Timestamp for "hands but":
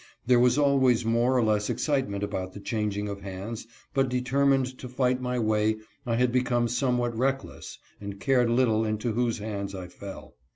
3.21-4.09